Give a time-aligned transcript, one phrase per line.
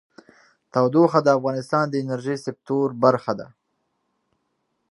[0.73, 3.47] تودوخه د افغانستان د انرژۍ سکتور برخه ده.